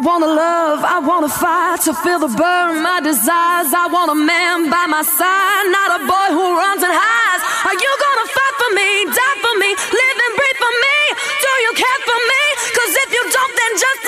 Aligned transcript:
wanna 0.00 0.32
love, 0.32 0.80
I 0.80 0.98
wanna 1.00 1.28
fight 1.28 1.80
to 1.84 1.92
feel 1.92 2.18
the 2.18 2.32
burn, 2.32 2.82
my 2.82 3.00
desires. 3.04 3.68
I 3.68 3.86
want 3.92 4.10
a 4.10 4.16
man 4.16 4.72
by 4.72 4.88
my 4.88 5.04
side, 5.04 5.64
not 5.68 6.00
a 6.00 6.00
boy 6.08 6.28
who 6.32 6.44
runs 6.56 6.82
and 6.82 6.92
hides. 6.92 7.42
Are 7.68 7.76
you 7.76 7.92
gonna 8.00 8.26
fight 8.32 8.54
for 8.60 8.70
me, 8.80 8.88
die 9.12 9.38
for 9.44 9.54
me, 9.60 9.70
live 9.76 10.18
and 10.24 10.32
breathe 10.40 10.60
for 10.64 10.74
me? 10.84 10.96
Do 11.44 11.50
you 11.68 11.72
care 11.76 12.00
for 12.08 12.20
me? 12.32 12.42
Cause 12.76 12.92
if 13.04 13.08
you 13.12 13.22
don't, 13.28 13.54
then 13.60 13.72
just 13.76 14.00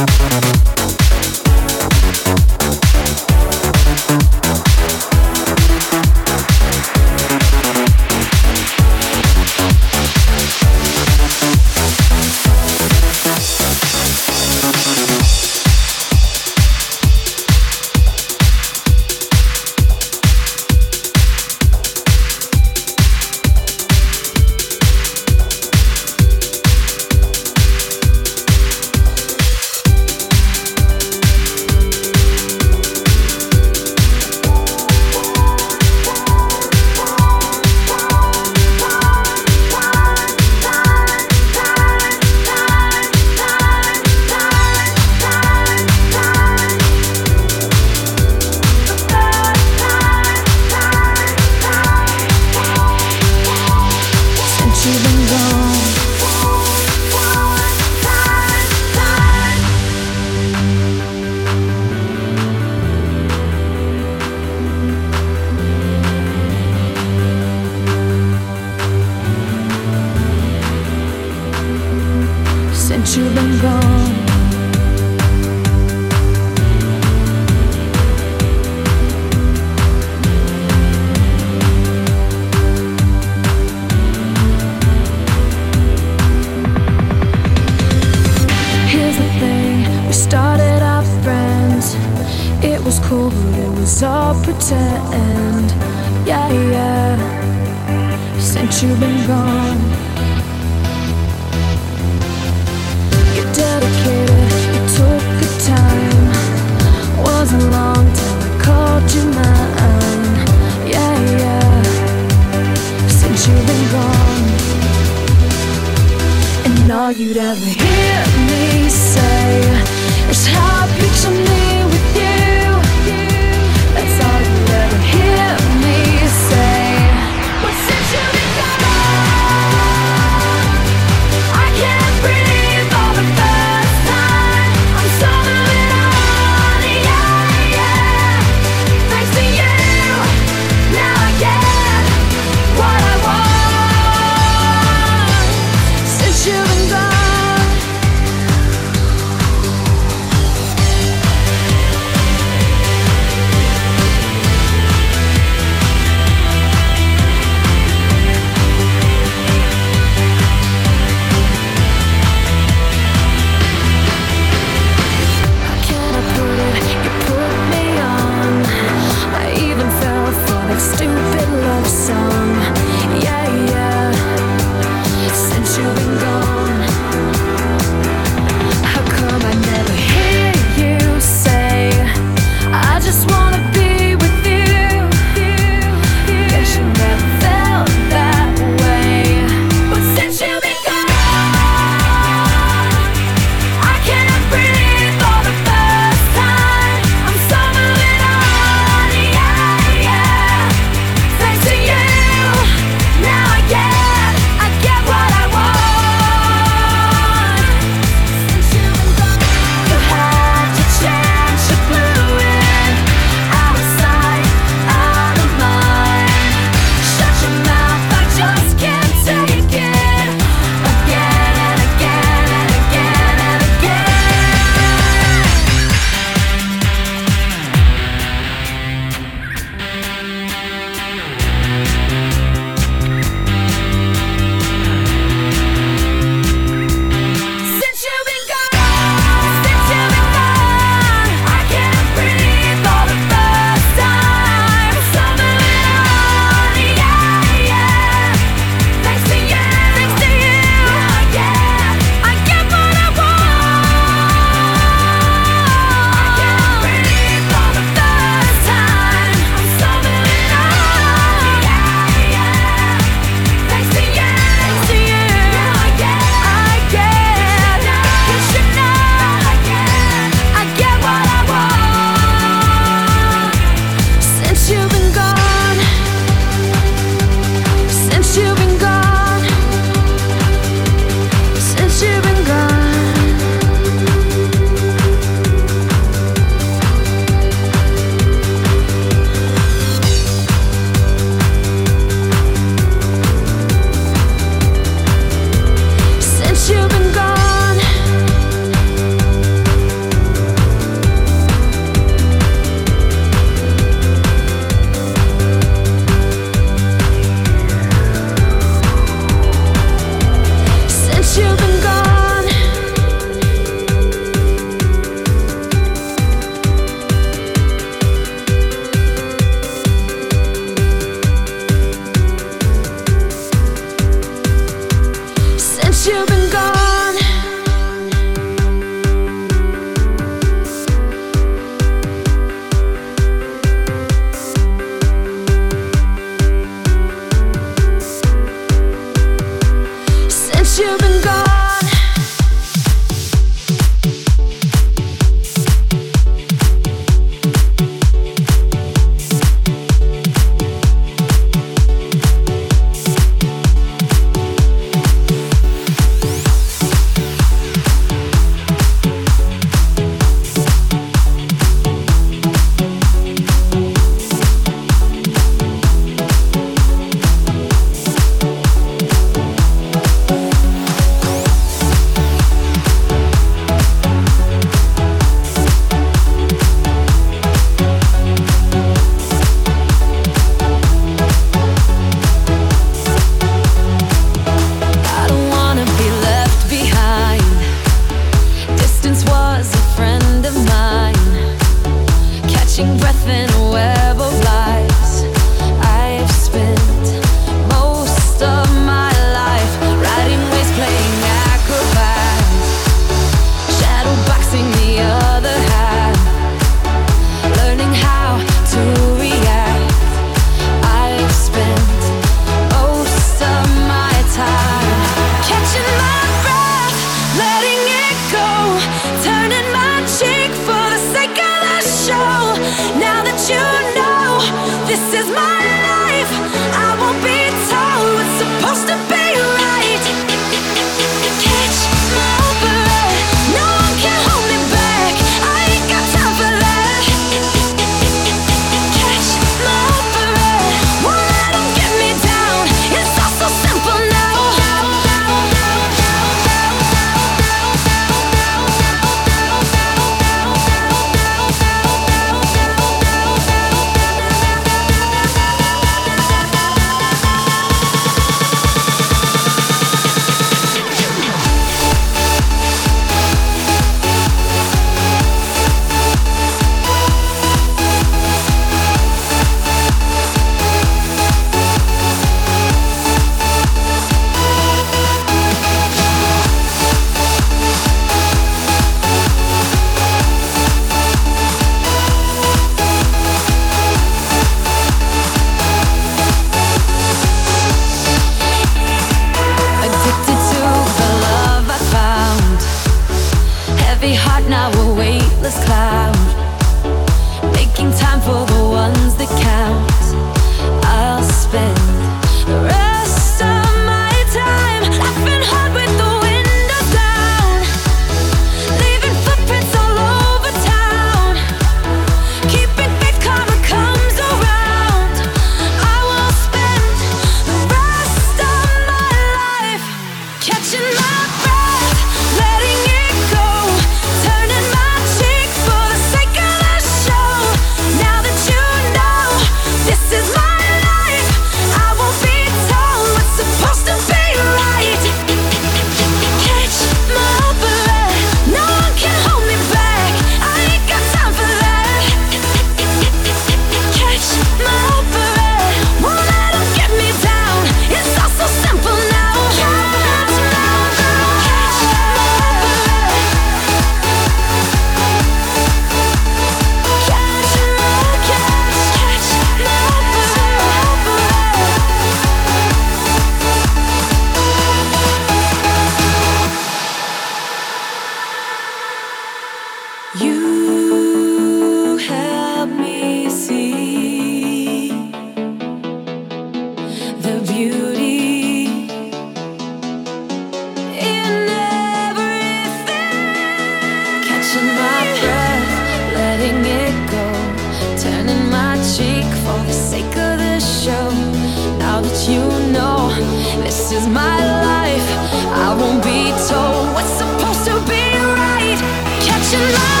Catch 599.61 600.00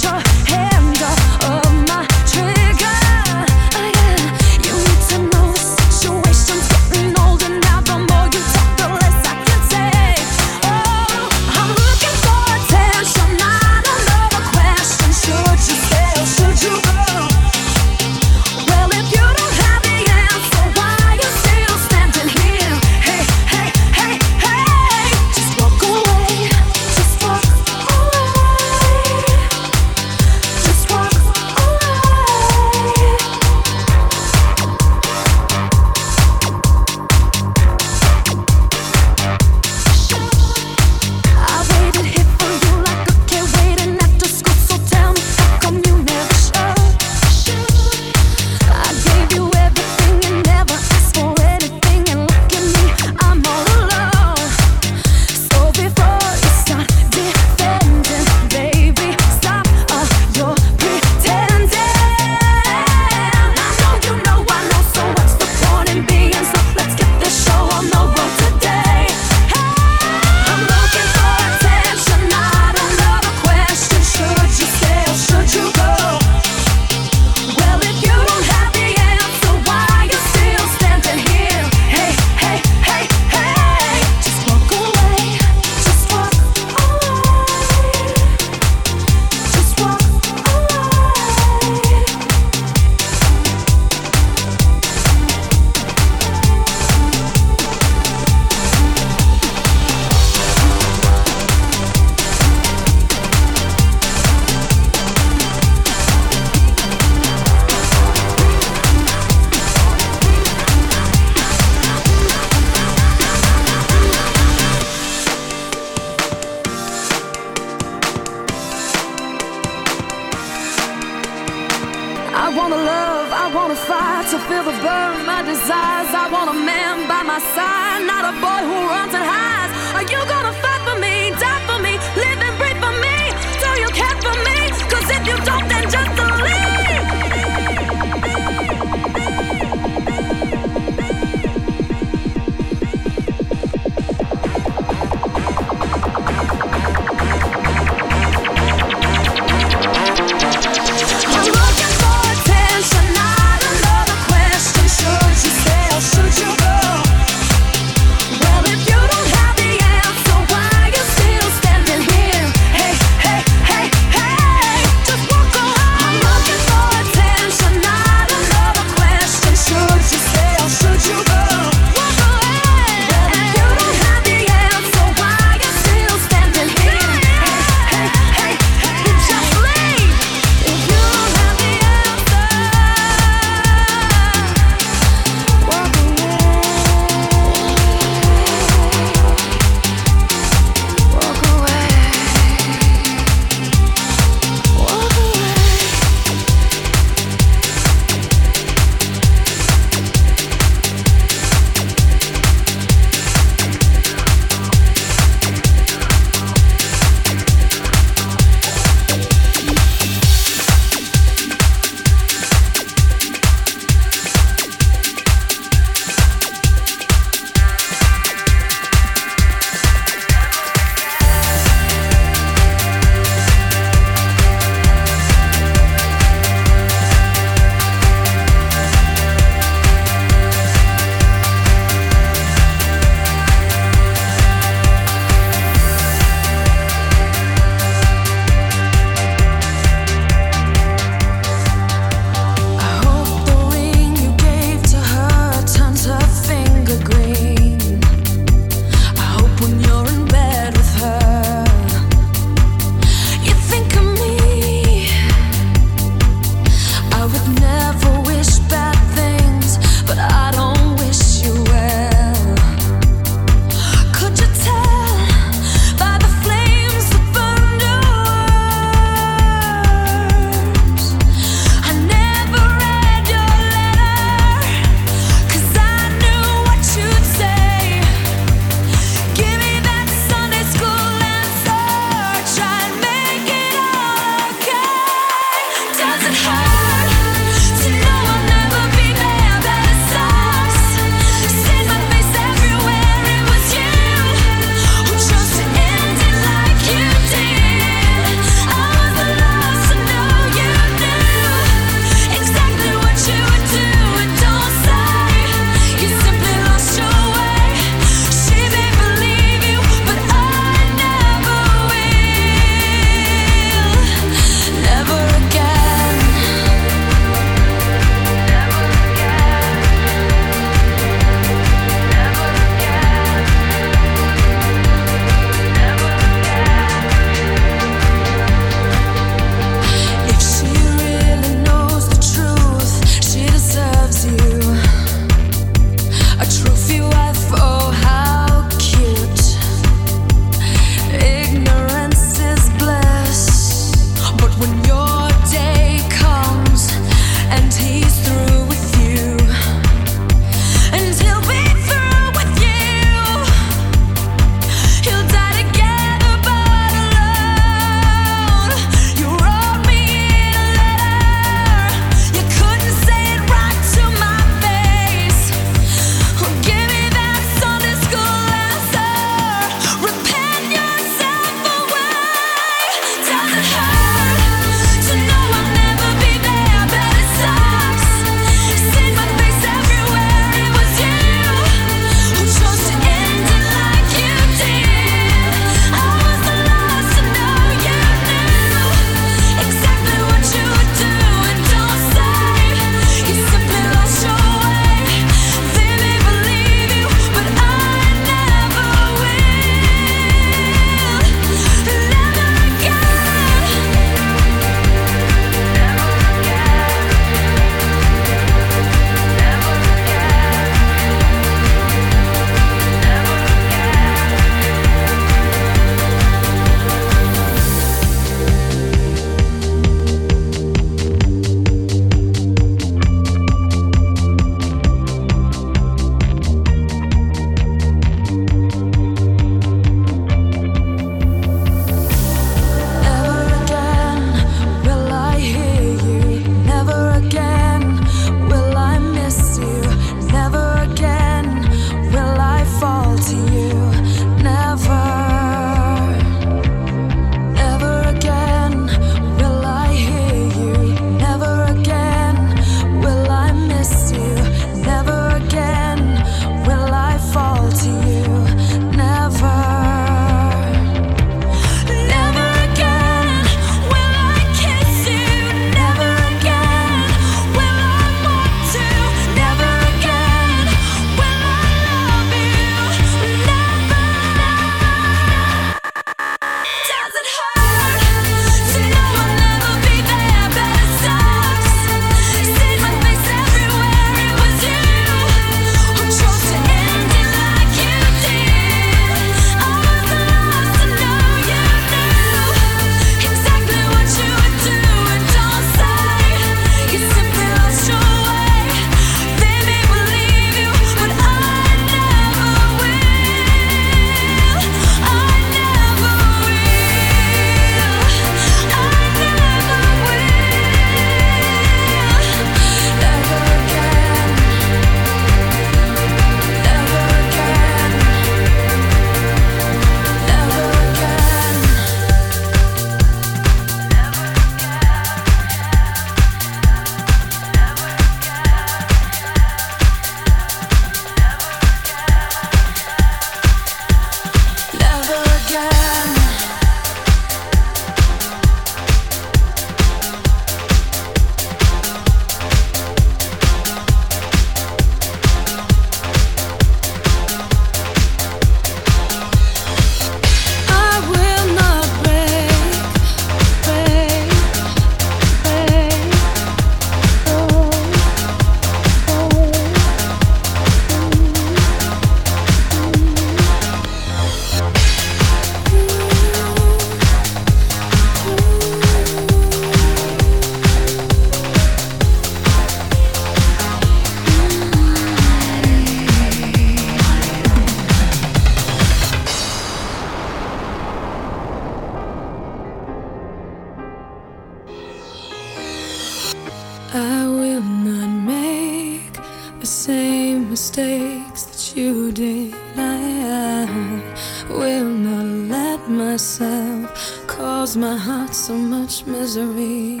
you 591.76 592.12
did, 592.12 592.54
I, 592.76 593.66
I 593.66 594.52
will 594.52 594.84
not 594.84 595.24
let 595.48 595.88
myself 595.88 597.26
cause 597.26 597.76
my 597.76 597.96
heart 597.96 598.34
so 598.34 598.54
much 598.54 599.06
misery. 599.06 600.00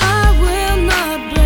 I 0.00 0.36
will 0.40 0.86
not. 0.86 1.43